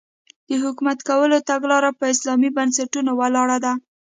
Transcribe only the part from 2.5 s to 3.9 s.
بنسټونو ولاړه ده.